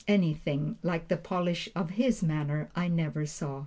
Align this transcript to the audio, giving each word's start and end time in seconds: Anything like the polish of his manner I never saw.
Anything 0.07 0.79
like 0.81 1.09
the 1.09 1.15
polish 1.17 1.69
of 1.75 1.91
his 1.91 2.23
manner 2.23 2.71
I 2.75 2.87
never 2.87 3.27
saw. 3.27 3.59